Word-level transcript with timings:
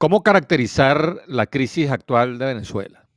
¿Cómo 0.00 0.22
caracterizar 0.22 1.24
la 1.26 1.46
crisis 1.46 1.90
actual 1.90 2.38
de 2.38 2.46
Venezuela? 2.46 3.08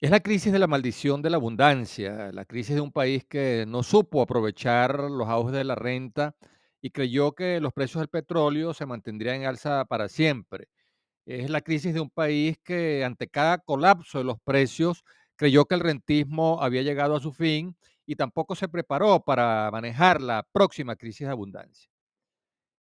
Es 0.00 0.10
la 0.10 0.20
crisis 0.20 0.54
de 0.54 0.58
la 0.58 0.66
maldición 0.66 1.20
de 1.20 1.28
la 1.28 1.36
abundancia, 1.36 2.32
la 2.32 2.46
crisis 2.46 2.76
de 2.76 2.80
un 2.80 2.92
país 2.92 3.26
que 3.28 3.66
no 3.68 3.82
supo 3.82 4.22
aprovechar 4.22 4.98
los 4.98 5.28
auges 5.28 5.54
de 5.54 5.64
la 5.64 5.74
renta 5.74 6.34
y 6.80 6.88
creyó 6.88 7.32
que 7.32 7.60
los 7.60 7.74
precios 7.74 8.00
del 8.00 8.08
petróleo 8.08 8.72
se 8.72 8.86
mantendrían 8.86 9.42
en 9.42 9.48
alza 9.48 9.84
para 9.84 10.08
siempre. 10.08 10.68
Es 11.26 11.50
la 11.50 11.60
crisis 11.60 11.92
de 11.92 12.00
un 12.00 12.08
país 12.08 12.56
que 12.64 13.04
ante 13.04 13.28
cada 13.28 13.58
colapso 13.58 14.16
de 14.16 14.24
los 14.24 14.40
precios 14.40 15.04
creyó 15.36 15.66
que 15.66 15.74
el 15.74 15.82
rentismo 15.82 16.62
había 16.62 16.80
llegado 16.80 17.16
a 17.16 17.20
su 17.20 17.34
fin 17.34 17.76
y 18.06 18.16
tampoco 18.16 18.54
se 18.54 18.68
preparó 18.68 19.20
para 19.20 19.70
manejar 19.70 20.22
la 20.22 20.42
próxima 20.52 20.96
crisis 20.96 21.26
de 21.26 21.32
abundancia. 21.32 21.90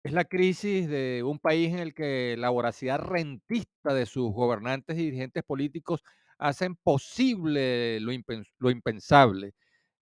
Es 0.03 0.13
la 0.13 0.25
crisis 0.25 0.87
de 0.87 1.23
un 1.25 1.39
país 1.39 1.69
en 1.73 1.79
el 1.79 1.93
que 1.93 2.35
la 2.37 2.49
voracidad 2.49 2.99
rentista 2.99 3.93
de 3.93 4.05
sus 4.05 4.31
gobernantes 4.33 4.97
y 4.97 5.03
dirigentes 5.05 5.43
políticos 5.43 6.01
hacen 6.37 6.75
posible 6.75 7.99
lo, 7.99 8.11
impen- 8.13 8.45
lo 8.59 8.69
impensable. 8.69 9.53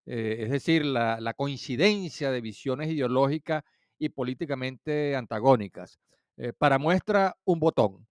Eh, 0.06 0.38
es 0.44 0.50
decir, 0.50 0.84
la, 0.86 1.20
la 1.20 1.34
coincidencia 1.34 2.30
de 2.32 2.40
visiones 2.42 2.90
ideológicas 2.90 3.64
y 3.98 4.10
políticamente 4.10 5.16
antagónicas. 5.16 6.00
Eh, 6.38 6.52
para 6.58 6.78
muestra, 6.80 7.36
un 7.44 7.60
botón 7.60 8.06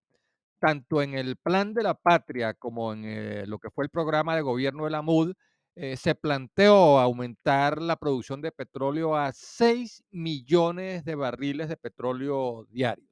tanto 0.60 1.02
en 1.02 1.14
el 1.14 1.38
plan 1.38 1.74
de 1.74 1.84
la 1.84 1.94
patria 1.96 2.54
como 2.54 2.94
en 2.94 3.04
eh, 3.06 3.46
lo 3.48 3.60
que 3.60 3.70
fue 3.72 3.86
el 3.86 3.90
programa 3.90 4.36
de 4.36 4.42
gobierno 4.42 4.86
de 4.86 4.92
la 4.92 5.00
MUD, 5.00 5.34
eh, 5.76 5.98
se 5.98 6.16
planteó 6.16 7.00
aumentar 7.00 7.82
la 7.82 7.98
producción 7.98 8.42
de 8.42 8.52
petróleo 8.52 9.16
a 9.16 9.34
6 9.34 10.04
millones 10.12 11.04
de 11.04 11.16
barriles 11.16 11.68
de 11.68 11.78
petróleo 11.78 12.66
diarios. 12.70 13.10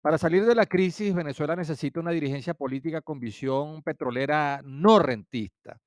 Para 0.00 0.18
salir 0.18 0.44
de 0.44 0.54
la 0.54 0.66
crisis, 0.66 1.14
Venezuela 1.14 1.56
necesita 1.56 2.00
una 2.00 2.10
dirigencia 2.10 2.54
política 2.54 3.00
con 3.00 3.20
visión 3.20 3.82
petrolera 3.82 4.60
no 4.64 4.98
rentista, 4.98 5.78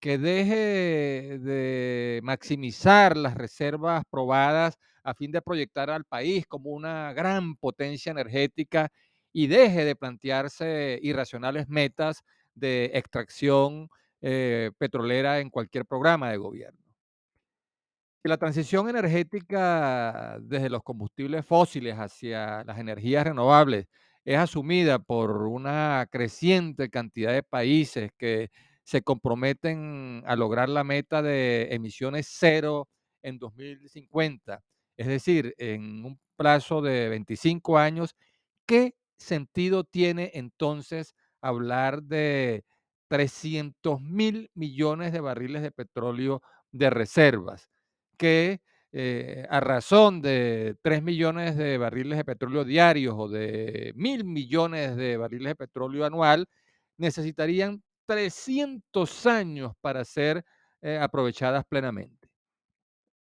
que 0.00 0.18
deje 0.18 1.38
de 1.38 2.20
maximizar 2.22 3.16
las 3.16 3.34
reservas 3.34 4.04
probadas 4.10 4.78
a 5.02 5.14
fin 5.14 5.32
de 5.32 5.42
proyectar 5.42 5.90
al 5.90 6.04
país 6.04 6.46
como 6.46 6.70
una 6.70 7.12
gran 7.12 7.56
potencia 7.56 8.10
energética 8.12 8.90
y 9.32 9.46
deje 9.48 9.84
de 9.84 9.96
plantearse 9.96 10.98
irracionales 11.02 11.68
metas 11.68 12.22
de 12.54 12.90
extracción 12.94 13.88
eh, 14.20 14.70
petrolera 14.78 15.40
en 15.40 15.50
cualquier 15.50 15.86
programa 15.86 16.30
de 16.30 16.36
gobierno. 16.38 16.80
Si 18.22 18.28
la 18.28 18.36
transición 18.36 18.88
energética 18.88 20.38
desde 20.40 20.70
los 20.70 20.82
combustibles 20.82 21.46
fósiles 21.46 21.96
hacia 21.96 22.64
las 22.64 22.78
energías 22.78 23.24
renovables 23.24 23.86
es 24.24 24.36
asumida 24.38 24.98
por 24.98 25.46
una 25.46 26.06
creciente 26.10 26.90
cantidad 26.90 27.32
de 27.32 27.42
países 27.44 28.10
que 28.18 28.50
se 28.82 29.02
comprometen 29.02 30.22
a 30.26 30.34
lograr 30.34 30.68
la 30.68 30.82
meta 30.82 31.22
de 31.22 31.68
emisiones 31.70 32.26
cero 32.30 32.88
en 33.22 33.38
2050, 33.38 34.62
es 34.96 35.06
decir, 35.06 35.54
en 35.58 36.04
un 36.04 36.20
plazo 36.36 36.82
de 36.82 37.08
25 37.08 37.78
años, 37.78 38.16
¿qué 38.66 38.94
sentido 39.18 39.84
tiene 39.84 40.30
entonces 40.34 41.14
hablar 41.40 42.02
de 42.02 42.64
300 43.08 44.00
mil 44.02 44.50
millones 44.54 45.12
de 45.12 45.20
barriles 45.20 45.62
de 45.62 45.72
petróleo 45.72 46.42
de 46.72 46.90
reservas? 46.90 47.70
que 48.18 48.60
eh, 48.92 49.46
a 49.50 49.60
razón 49.60 50.20
de 50.22 50.76
3 50.82 51.02
millones 51.02 51.56
de 51.56 51.78
barriles 51.78 52.18
de 52.18 52.24
petróleo 52.24 52.64
diarios 52.64 53.14
o 53.16 53.28
de 53.28 53.92
mil 53.96 54.24
millones 54.24 54.96
de 54.96 55.16
barriles 55.16 55.50
de 55.50 55.56
petróleo 55.56 56.04
anual, 56.04 56.48
necesitarían 56.98 57.82
300 58.06 59.26
años 59.26 59.72
para 59.80 60.04
ser 60.04 60.44
eh, 60.82 60.98
aprovechadas 60.98 61.64
plenamente. 61.66 62.28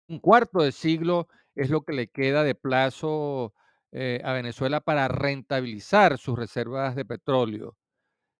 Un 0.08 0.20
cuarto 0.20 0.62
de 0.62 0.72
siglo 0.72 1.28
es 1.56 1.70
lo 1.70 1.82
que 1.84 1.94
le 1.94 2.08
queda 2.08 2.44
de 2.44 2.56
plazo 2.56 3.54
eh, 3.92 4.22
a 4.24 4.34
Venezuela 4.34 4.82
para 4.82 5.08
rentabilizar 5.08 6.18
sus 6.18 6.38
reservas 6.38 6.96
de 6.96 7.06
petróleo 7.06 7.78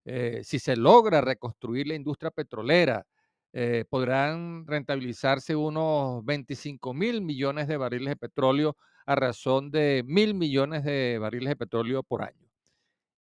eh, 0.06 0.42
si 0.44 0.60
se 0.60 0.76
logra 0.76 1.22
reconstruir 1.22 1.88
la 1.88 1.96
industria 1.96 2.32
petrolera, 2.32 3.06
eh, 3.54 3.86
podrán 3.90 4.66
rentabilizarse 4.68 5.56
unos 5.56 6.26
25 6.26 6.94
mil 6.94 7.22
millones 7.22 7.68
de 7.68 7.78
barriles 7.78 8.10
de 8.10 8.16
petróleo 8.16 8.76
a 9.06 9.16
razón 9.16 9.72
de 9.72 10.04
mil 10.06 10.34
millones 10.34 10.84
de 10.84 11.18
barriles 11.20 11.50
de 11.50 11.56
petróleo 11.56 12.04
por 12.04 12.24
año. 12.24 12.50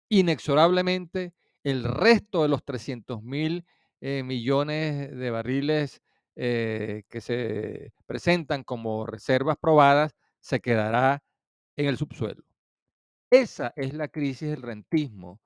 Inexorablemente, 0.08 1.34
el 1.62 1.84
resto 1.84 2.42
de 2.42 2.48
los 2.48 2.64
300 2.64 3.22
mil 3.22 3.64
eh, 4.00 4.22
millones 4.22 5.16
de 5.16 5.30
barriles 5.30 6.00
que 6.36 7.20
se 7.20 7.92
presentan 8.06 8.64
como 8.64 9.06
reservas 9.06 9.56
probadas 9.56 10.16
se 10.40 10.58
quedará 10.60 11.22
en 11.76 11.86
el 11.86 11.96
subsuelo. 11.96 12.42
Esa 13.30 13.72
es 13.76 13.94
la 13.94 14.08
crisis 14.08 14.50
del 14.50 14.62
rentismo 14.62 15.40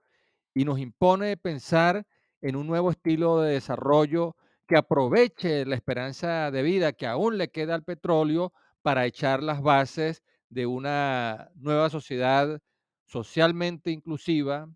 y 0.55 0.65
nos 0.65 0.79
impone 0.79 1.37
pensar 1.37 2.07
en 2.41 2.57
un 2.57 2.67
nuevo 2.67 2.91
estilo 2.91 3.41
de 3.41 3.55
desarrollo 3.55 4.37
que 4.67 4.77
aproveche 4.77 5.65
la 5.65 5.75
esperanza 5.75 6.51
de 6.51 6.63
vida 6.63 6.93
que 6.93 7.07
aún 7.07 7.39
le 7.39 7.49
queda 7.51 7.75
al 7.75 7.85
petróleo 7.85 8.53
para 8.83 9.07
echar 9.07 9.43
las 9.43 9.63
bases 9.63 10.23
de 10.51 10.67
una 10.67 11.51
nueva 11.55 11.91
sociedad 11.91 12.61
socialmente 13.05 13.91
inclusiva, 13.91 14.69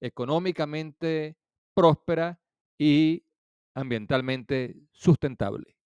económicamente 0.00 1.36
próspera 1.74 2.40
y 2.78 3.24
ambientalmente 3.74 4.76
sustentable. 4.92 5.79